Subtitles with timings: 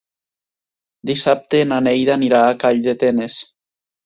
[1.09, 3.39] Dissabte na Neida anirà a Calldetenes.